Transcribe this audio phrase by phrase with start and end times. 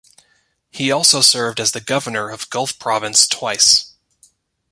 [0.71, 3.93] He also served as the governor of Gulf Province twice.